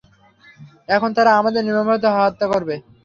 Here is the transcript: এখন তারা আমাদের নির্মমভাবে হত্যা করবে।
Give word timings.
এখন 0.89 1.09
তারা 1.17 1.31
আমাদের 1.39 1.61
নির্মমভাবে 1.63 1.99
হত্যা 2.17 2.45
করবে। 2.53 2.75